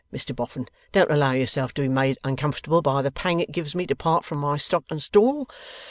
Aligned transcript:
Mr 0.11 0.35
Boffin, 0.35 0.67
don't 0.93 1.11
allow 1.11 1.33
yourself 1.33 1.75
to 1.75 1.81
be 1.83 1.87
made 1.87 2.17
uncomfortable 2.23 2.81
by 2.81 3.03
the 3.03 3.11
pang 3.11 3.39
it 3.39 3.51
gives 3.51 3.75
me 3.75 3.85
to 3.85 3.95
part 3.95 4.25
from 4.25 4.39
my 4.39 4.57
stock 4.57 4.85
and 4.89 4.99
stall. 5.03 5.47